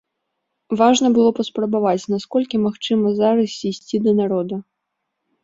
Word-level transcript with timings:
Важна 0.79 1.11
было 1.17 1.29
паспрабаваць, 1.39 2.07
наколькі 2.15 2.61
магчыма 2.65 3.13
зараз 3.21 3.49
ісці 3.73 4.03
да 4.09 4.17
народа. 4.23 4.55